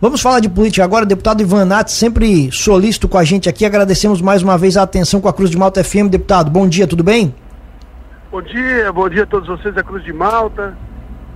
[0.00, 1.04] Vamos falar de política agora.
[1.04, 3.64] Deputado Ivan Nath, sempre solícito com a gente aqui.
[3.66, 6.06] Agradecemos mais uma vez a atenção com a Cruz de Malta FM.
[6.08, 7.34] Deputado, bom dia, tudo bem?
[8.30, 10.78] Bom dia, bom dia a todos vocês da Cruz de Malta,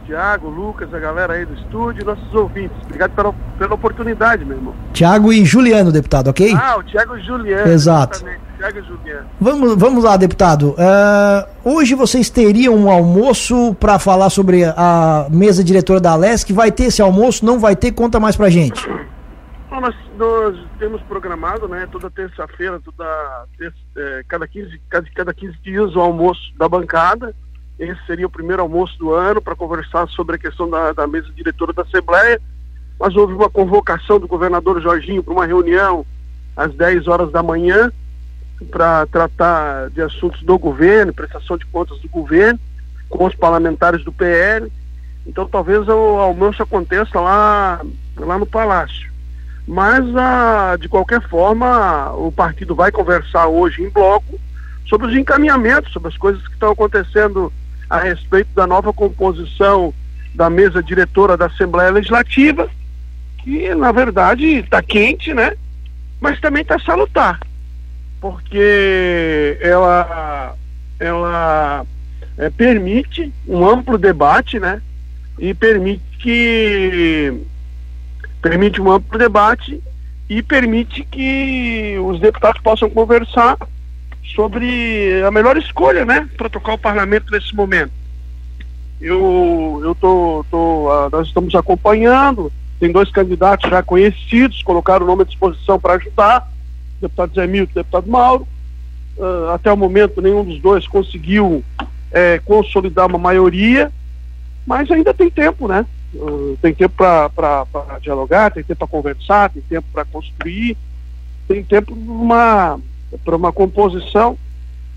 [0.06, 2.76] Tiago, Lucas, a galera aí do estúdio, nossos ouvintes.
[2.84, 4.74] Obrigado pela, pela oportunidade, meu irmão.
[4.92, 6.54] Tiago e Juliano, deputado, ok?
[6.54, 7.68] Ah, o Tiago e Juliano.
[7.68, 8.18] Exato.
[8.18, 9.28] Exatamente, Juliano.
[9.40, 10.70] Vamos, vamos lá, deputado.
[10.72, 16.52] Uh, hoje vocês teriam um almoço para falar sobre a mesa diretora da Alesc.
[16.52, 17.44] Vai ter esse almoço?
[17.44, 17.92] Não vai ter?
[17.92, 18.86] Conta mais pra gente.
[19.68, 25.34] Bom, nós, nós temos programado, né, toda terça-feira, toda terça, é, cada, 15, cada, cada
[25.34, 27.34] 15 dias o almoço da bancada.
[27.78, 31.32] Esse seria o primeiro almoço do ano para conversar sobre a questão da, da mesa
[31.32, 32.40] diretora da Assembleia.
[33.00, 36.06] Mas houve uma convocação do governador Jorginho para uma reunião
[36.56, 37.90] às 10 horas da manhã
[38.70, 42.58] para tratar de assuntos do governo, prestação de contas do governo,
[43.08, 44.70] com os parlamentares do PL.
[45.26, 47.80] Então talvez o almoço aconteça lá,
[48.16, 49.10] lá no Palácio.
[49.66, 54.38] Mas, ah, de qualquer forma, o partido vai conversar hoje em bloco
[54.88, 57.52] sobre os encaminhamentos, sobre as coisas que estão acontecendo
[57.88, 59.94] a respeito da nova composição
[60.34, 62.68] da mesa diretora da Assembleia Legislativa,
[63.38, 65.54] que na verdade está quente, né?
[66.20, 67.38] Mas também está salutar,
[68.22, 70.54] porque ela,
[71.00, 71.84] ela
[72.38, 74.80] é, permite um amplo debate, né?
[75.40, 77.42] E permite que
[78.40, 79.82] permite um amplo debate
[80.30, 83.56] e permite que os deputados possam conversar
[84.36, 87.90] sobre a melhor escolha, né, para tocar o parlamento nesse momento.
[89.00, 95.08] Eu, eu tô, tô uh, nós estamos acompanhando, tem dois candidatos já conhecidos, colocaram o
[95.08, 96.51] nome à disposição para ajudar,
[97.02, 98.46] deputado Zé Milton deputado Mauro.
[99.16, 101.62] Uh, até o momento nenhum dos dois conseguiu
[102.10, 103.92] é, consolidar uma maioria,
[104.66, 105.84] mas ainda tem tempo, né?
[106.14, 110.76] Uh, tem tempo para dialogar, tem tempo para conversar, tem tempo para construir,
[111.46, 111.94] tem tempo
[113.24, 114.38] para uma composição,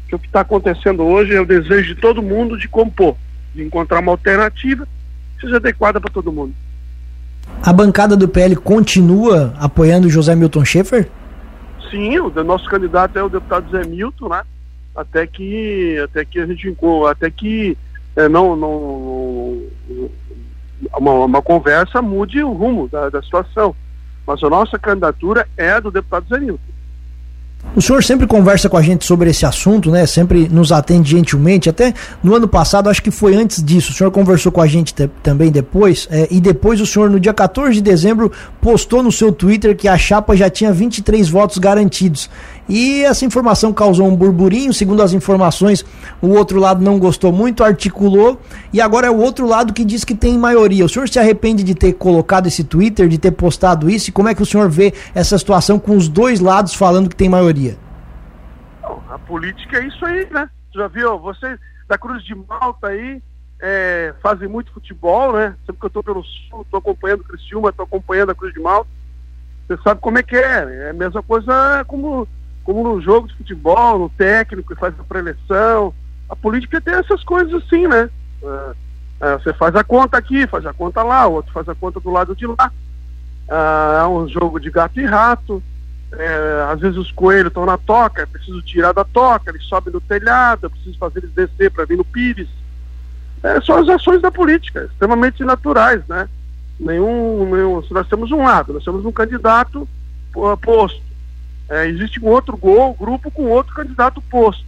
[0.08, 3.15] que o que está acontecendo hoje é o desejo de todo mundo de compor,
[3.54, 4.88] de encontrar uma alternativa
[5.36, 6.54] que seja adequada para todo mundo.
[7.61, 11.10] A bancada do PL continua apoiando José Milton Schaefer?
[11.89, 14.43] Sim, o nosso candidato é o deputado Zé Milton, né?
[14.95, 16.75] Até que, até que a gente
[17.09, 17.77] até que
[18.15, 19.61] é, não, não
[20.97, 23.75] uma, uma conversa mude o rumo da, da situação.
[24.25, 26.74] Mas a nossa candidatura é a do deputado Zenilton.
[27.76, 30.05] O senhor sempre conversa com a gente sobre esse assunto, né?
[30.05, 31.70] Sempre nos atende gentilmente.
[31.70, 31.93] Até
[32.23, 35.52] no ano passado, acho que foi antes disso, o senhor conversou com a gente também
[35.52, 36.08] depois.
[36.09, 38.31] É, e depois o senhor, no dia 14 de dezembro,
[38.61, 42.30] postou no seu Twitter que a chapa já tinha 23 votos garantidos.
[42.67, 44.73] E essa informação causou um burburinho.
[44.73, 45.86] Segundo as informações,
[46.21, 48.42] o outro lado não gostou muito, articulou.
[48.73, 50.86] E agora é o outro lado que diz que tem maioria.
[50.86, 54.09] O senhor se arrepende de ter colocado esse Twitter, de ter postado isso?
[54.09, 57.15] E como é que o senhor vê essa situação com os dois lados falando que
[57.15, 57.77] tem maioria?
[59.15, 60.49] a política é isso aí, né?
[60.73, 61.17] Já viu?
[61.20, 63.21] Você da Cruz de Malta aí
[63.61, 65.55] é, fazem muito futebol, né?
[65.65, 68.59] Sempre que eu estou pelo sul, estou acompanhando o Criciúma, estou acompanhando a Cruz de
[68.59, 68.89] Malta.
[69.67, 70.87] Você sabe como é que é.
[70.87, 72.27] É a mesma coisa como,
[72.65, 75.93] como no jogo de futebol, no técnico que faz a preleção.
[76.27, 78.09] A política tem essas coisas assim, né?
[78.43, 78.71] É,
[79.21, 81.99] é, você faz a conta aqui, faz a conta lá, o outro faz a conta
[81.99, 82.71] do lado de lá.
[83.48, 85.64] Ah, é um jogo de gato e rato.
[86.71, 89.99] Às vezes os coelhos estão na toca, é preciso tirar da toca, eles sobem no
[89.99, 92.47] telhado, é preciso fazer eles descer para vir no pires.
[93.65, 96.30] São as ações da política, extremamente naturais, né?
[96.80, 99.87] Nenhum, nenhum, nós temos um lado, nós temos um candidato
[100.61, 101.02] posto.
[101.70, 104.64] É, existe um outro gol, grupo com outro candidato posto.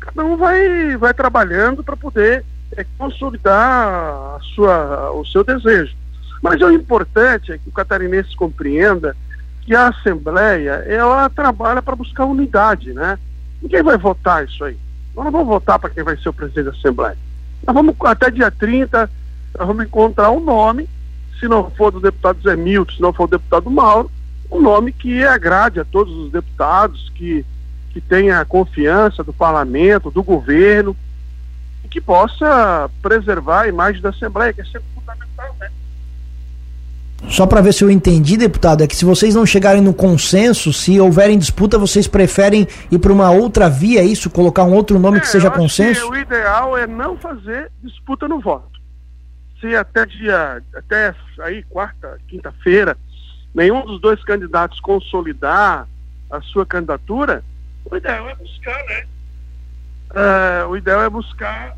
[0.00, 2.44] Cada um vai, vai trabalhando para poder
[2.76, 5.94] é, consolidar sua, o seu desejo.
[6.42, 9.16] Mas o importante é que o catarinense compreenda
[9.62, 13.18] que a Assembleia, ela trabalha para buscar unidade, né?
[13.60, 14.76] Ninguém vai votar isso aí.
[15.14, 17.16] Nós não vamos votar para quem vai ser o presidente da Assembleia.
[17.66, 19.10] Nós vamos, até dia 30,
[19.58, 20.88] nós vamos encontrar um nome,
[21.40, 24.10] se não for do deputado Zé Milton, se não for do deputado Mauro,
[24.50, 27.44] um nome que agrade a todos os deputados, que,
[27.92, 30.96] que tenha a confiança do parlamento, do governo,
[31.84, 35.70] e que possa preservar a imagem da Assembleia, que é sempre fundamental, né?
[37.28, 40.72] Só para ver se eu entendi, deputado, é que se vocês não chegarem no consenso,
[40.72, 44.30] se houverem disputa, vocês preferem ir para uma outra via, é isso?
[44.30, 46.02] Colocar um outro nome é, que seja consenso?
[46.02, 48.78] Que o ideal é não fazer disputa no voto.
[49.60, 52.96] Se até dia, até aí quarta, quinta-feira,
[53.56, 55.88] nenhum dos dois candidatos consolidar
[56.30, 57.42] a sua candidatura,
[57.90, 59.06] o ideal é buscar, né?
[60.10, 61.74] Uh, o ideal é buscar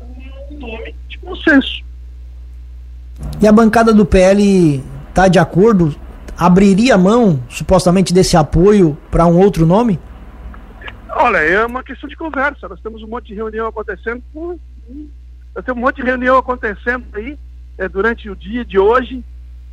[0.51, 1.83] um nome de consenso.
[3.41, 5.95] E a bancada do PL está de acordo,
[6.37, 9.99] abriria mão, supostamente, desse apoio para um outro nome?
[11.11, 12.67] Olha, é uma questão de conversa.
[12.67, 14.21] Nós temos um monte de reunião acontecendo.
[14.35, 17.37] Nós temos um monte de reunião acontecendo aí
[17.77, 19.23] é, durante o dia de hoje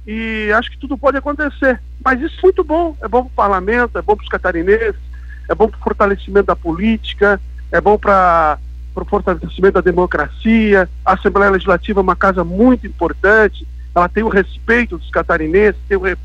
[0.07, 1.81] e acho que tudo pode acontecer.
[2.05, 2.97] Mas isso é muito bom.
[3.03, 5.01] É bom para o parlamento, é bom para os catarinenses,
[5.49, 7.41] é bom para o fortalecimento da política,
[7.73, 8.59] é bom para
[8.95, 10.89] o fortalecimento da democracia.
[11.05, 15.97] A Assembleia Legislativa é uma casa muito importante, ela tem o respeito dos catarinenses, tem
[15.97, 16.17] o, re,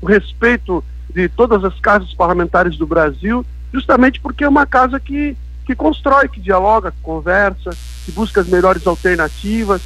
[0.00, 0.84] o respeito
[1.14, 6.28] de todas as casas parlamentares do Brasil, justamente porque é uma casa que, que constrói,
[6.28, 7.70] que dialoga, que conversa,
[8.04, 9.80] que busca as melhores alternativas.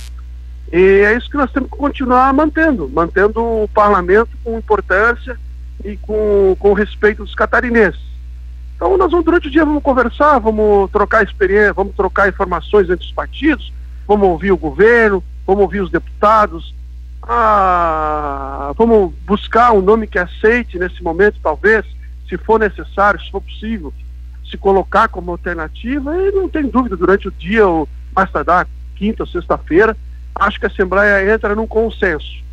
[0.73, 5.39] E é isso que nós temos que continuar mantendo, mantendo o parlamento com importância
[5.85, 8.01] e com, com respeito dos catarinenses.
[8.75, 13.07] Então nós vamos durante o dia vamos conversar, vamos trocar experiência, vamos trocar informações entre
[13.07, 13.73] os partidos,
[14.07, 16.75] vamos ouvir o governo, vamos ouvir os deputados,
[17.23, 21.85] ah, vamos buscar um nome que aceite nesse momento, talvez,
[22.29, 23.93] se for necessário, se for possível,
[24.49, 29.23] se colocar como alternativa, e não tem dúvida, durante o dia, ou mais tardar, quinta
[29.23, 29.97] ou sexta-feira,
[30.38, 32.44] acho que a Assembleia entra num consenso.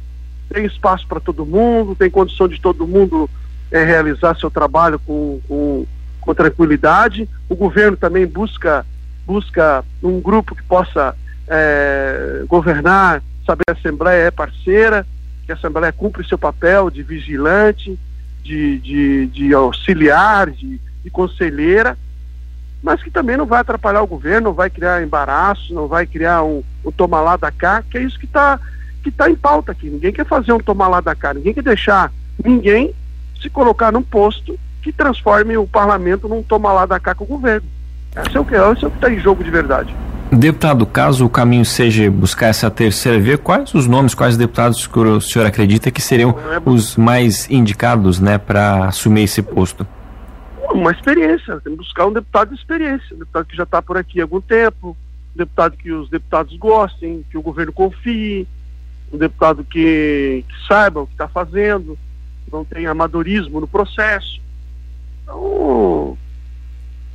[0.50, 3.30] Tem espaço para todo mundo, tem condição de todo mundo
[3.72, 5.86] é, realizar seu trabalho com, com,
[6.22, 7.28] com, tranquilidade.
[7.50, 8.86] O governo também busca,
[9.26, 11.16] busca um grupo que possa
[11.48, 15.06] é, governar, saber que a Assembleia é parceira,
[15.46, 17.98] que a Assembleia cumpre seu papel de vigilante,
[18.44, 21.98] de, de, de auxiliar, de, de conselheira,
[22.84, 26.44] mas que também não vai atrapalhar o governo, não vai criar embaraço, não vai criar
[26.44, 28.60] um, um tomar lá da cá, que é isso que está
[29.02, 29.90] que tá em pauta aqui.
[29.90, 32.12] Ninguém quer fazer um tomar lá da cá, ninguém quer deixar
[32.44, 32.94] ninguém
[33.42, 37.28] se colocar num posto que transforme o parlamento num tomar lá da cá com o
[37.28, 37.68] governo.
[38.28, 39.96] Esse é o que é, esse é o que está em jogo de verdade.
[40.32, 45.00] Deputado, caso o caminho seja buscar essa terceira via, quais os nomes, quais deputados que
[45.00, 49.86] o senhor acredita que seriam é os mais indicados né, para assumir esse posto?
[50.74, 53.98] Uma experiência, tem que buscar um deputado de experiência, um deputado que já está por
[53.98, 54.98] aqui há algum tempo,
[55.34, 58.48] um deputado que os deputados gostem, que o governo confie,
[59.12, 61.98] um deputado que, que saiba o que está fazendo,
[62.52, 64.42] não tem amadorismo no processo.
[65.24, 66.18] Então,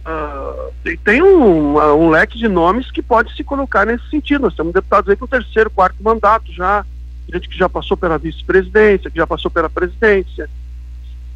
[0.06, 0.72] uh,
[1.04, 4.42] tem um, uh, um, leque de nomes que pode se colocar nesse sentido.
[4.42, 6.84] Nós temos deputados aí com o terceiro, quarto mandato já,
[7.32, 10.48] gente que já passou pela vice-presidência, que já passou pela presidência.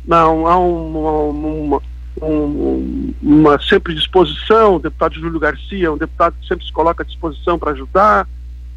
[0.04, 1.82] Não, há uma, uma,
[2.20, 7.06] um, uma sempre disposição, o deputado Júlio Garcia, um deputado que sempre se coloca à
[7.06, 8.28] disposição para ajudar.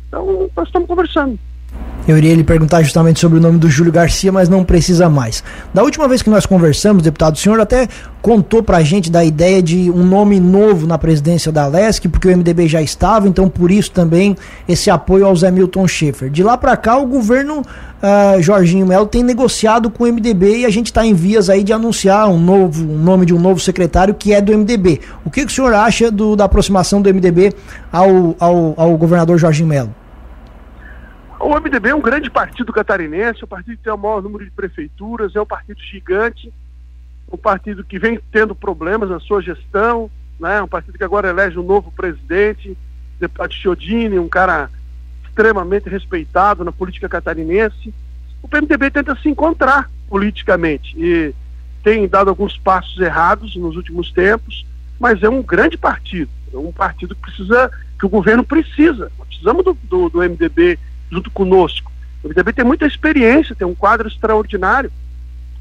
[0.08, 1.40] Então, nós estamos conversando.
[2.08, 5.44] Eu iria lhe perguntar justamente sobre o nome do Júlio Garcia, mas não precisa mais.
[5.74, 7.88] Da última vez que nós conversamos, deputado, o senhor até
[8.22, 12.38] contou pra gente da ideia de um nome novo na presidência da LESC, porque o
[12.38, 14.38] MDB já estava, então por isso também
[14.68, 16.30] esse apoio ao Zé Milton Schaefer.
[16.30, 20.66] De lá para cá, o governo uh, Jorginho Melo tem negociado com o MDB e
[20.66, 23.60] a gente está em vias aí de anunciar um novo um nome de um novo
[23.60, 25.02] secretário que é do MDB.
[25.26, 27.52] O que, que o senhor acha do, da aproximação do MDB
[27.92, 30.05] ao, ao, ao governador Jorginho Melo?
[31.46, 34.44] O MDB é um grande partido catarinense, é um partido que tem o maior número
[34.44, 36.52] de prefeituras, é um partido gigante,
[37.32, 40.10] um partido que vem tendo problemas na sua gestão,
[40.40, 40.60] né?
[40.64, 42.76] um partido que agora elege um novo presidente,
[43.20, 44.72] deputado Chiodini, um cara
[45.24, 47.94] extremamente respeitado na política catarinense.
[48.42, 51.32] O PMDB tenta se encontrar politicamente e
[51.84, 54.66] tem dado alguns passos errados nos últimos tempos,
[55.00, 59.12] mas é um grande partido, é um partido que precisa, que o governo precisa.
[59.28, 60.80] Precisamos do, do, do MDB
[61.12, 61.92] junto conosco.
[62.24, 64.92] O MDB tem muita experiência, tem um quadro extraordinário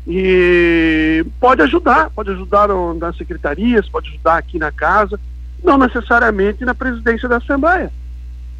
[0.07, 5.19] e pode ajudar, pode ajudar nas secretarias, pode ajudar aqui na casa,
[5.63, 7.91] não necessariamente na presidência da Assembleia.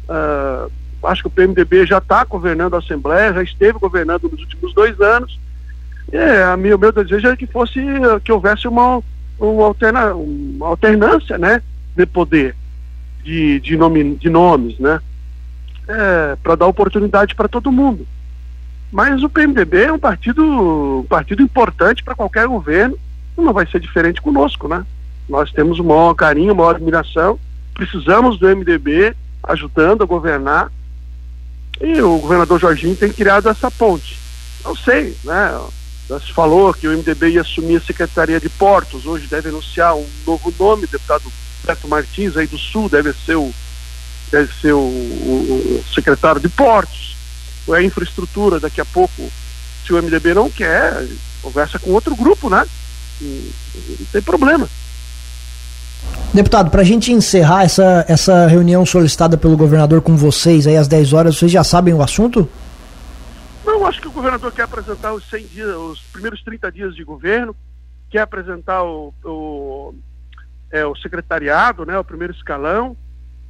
[0.07, 0.71] Uh,
[1.03, 4.99] acho que o PMDB já está governando a Assembleia, já esteve governando nos últimos dois
[4.99, 5.39] anos.
[6.11, 7.79] É, o meu desejo é que fosse
[8.23, 9.01] que houvesse uma,
[9.39, 11.61] uma, alterna, uma alternância, né,
[11.95, 12.55] de poder,
[13.23, 14.99] de, de, nome, de nomes, né
[15.87, 18.07] é, para dar oportunidade para todo mundo.
[18.91, 20.43] Mas o PMDB é um partido,
[20.99, 22.97] um partido importante para qualquer governo,
[23.37, 24.85] não vai ser diferente conosco, né?
[25.27, 27.39] Nós temos o maior carinho, a maior admiração,
[27.73, 30.71] precisamos do MDB ajudando a governar
[31.81, 34.17] e o governador Jorginho tem criado essa ponte.
[34.63, 35.59] Não sei, né?
[36.07, 39.95] Já se falou que o MDB ia assumir a Secretaria de Portos, hoje deve anunciar
[39.95, 41.23] um novo nome, deputado
[41.65, 43.51] Beto Martins aí do Sul, deve ser o
[44.35, 47.15] deve ser o, o, o secretário de portos,
[47.73, 49.31] a infraestrutura, daqui a pouco,
[49.85, 51.07] se o MDB não quer,
[51.41, 52.65] conversa com outro grupo, né?
[53.21, 54.67] Não tem problema.
[56.33, 60.89] Deputado, para a gente encerrar essa, essa reunião solicitada pelo governador com vocês aí às
[60.89, 62.47] 10 horas, vocês já sabem o assunto?
[63.65, 67.05] Não, acho que o governador quer apresentar os 100 dias, os primeiros 30 dias de
[67.05, 67.55] governo,
[68.11, 69.95] quer apresentar o, o,
[70.71, 72.97] é, o secretariado, né, o primeiro escalão,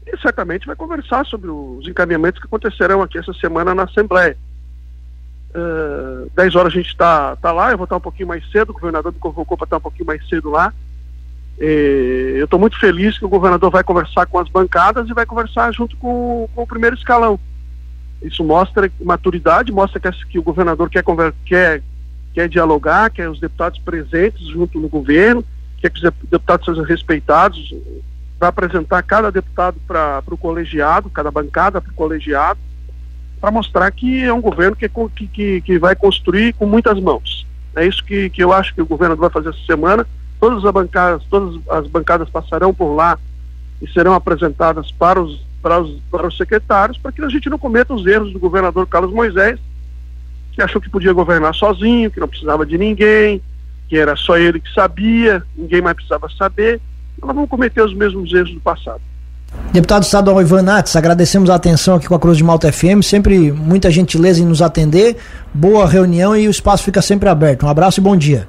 [0.06, 4.38] e certamente vai conversar sobre os encaminhamentos que acontecerão aqui essa semana na Assembleia.
[5.56, 8.70] Uh, 10 horas a gente está tá lá, eu vou estar um pouquinho mais cedo,
[8.70, 10.74] o governador me convocou para estar um pouquinho mais cedo lá.
[11.60, 15.26] E eu estou muito feliz que o governador vai conversar com as bancadas e vai
[15.26, 17.40] conversar junto com, com o primeiro escalão.
[18.22, 21.04] Isso mostra maturidade, mostra que, que o governador quer,
[21.46, 21.84] quer,
[22.34, 25.44] quer dialogar, quer os deputados presentes junto no governo,
[25.80, 27.74] quer que os deputados sejam respeitados,
[28.46, 32.60] vai apresentar cada deputado para o colegiado, cada bancada para o colegiado,
[33.42, 34.90] para mostrar que é um governo que,
[35.28, 37.46] que, que vai construir com muitas mãos.
[37.75, 40.06] É isso que, que eu acho que o governo vai fazer essa semana.
[40.40, 43.18] Todas as bancadas, todas as bancadas passarão por lá
[43.82, 47.58] e serão apresentadas para os, para os, para os secretários, para que a gente não
[47.58, 49.60] cometa os erros do governador Carlos Moisés,
[50.54, 53.42] que achou que podia governar sozinho, que não precisava de ninguém,
[53.90, 56.80] que era só ele que sabia, ninguém mais precisava saber.
[57.22, 59.01] Nós vamos cometer os mesmos erros do passado.
[59.72, 63.51] Deputado estadual Ivan Nates, agradecemos a atenção aqui com a Cruz de Malta FM, sempre
[63.51, 65.17] muita gentileza em nos atender,
[65.53, 67.65] boa reunião e o espaço fica sempre aberto.
[67.65, 68.48] Um abraço e bom dia.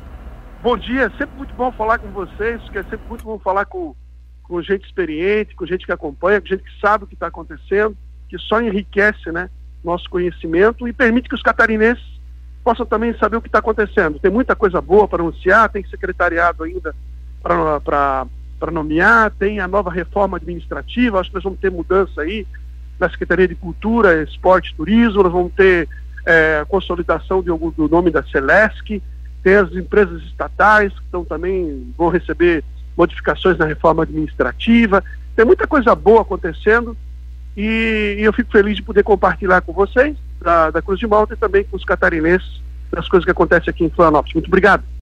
[0.62, 3.66] Bom dia, é sempre muito bom falar com vocês, que é sempre muito bom falar
[3.66, 3.94] com,
[4.42, 7.96] com gente experiente, com gente que acompanha, com gente que sabe o que está acontecendo,
[8.28, 9.49] que só enriquece né,
[9.85, 12.04] nosso conhecimento e permite que os catarinenses
[12.64, 14.18] possam também saber o que está acontecendo.
[14.18, 16.94] Tem muita coisa boa para anunciar, tem secretariado ainda
[17.40, 18.26] para
[18.59, 22.47] para nomear, tem a nova reforma administrativa, acho que nós vamos ter mudança aí
[22.99, 25.89] na Secretaria de Cultura, Esporte e Turismo, nós vamos ter
[26.25, 29.03] é, consolidação de, do nome da Celesc,
[29.43, 32.65] tem as empresas estatais que estão também vão receber
[32.97, 35.05] modificações na reforma administrativa,
[35.37, 36.97] tem muita coisa boa acontecendo
[37.57, 41.35] e, e eu fico feliz de poder compartilhar com vocês da, da Cruz de Malta
[41.35, 42.61] e também com os catarinenses
[42.91, 44.35] das coisas que acontecem aqui em Florianópolis.
[44.35, 44.83] Muito obrigado.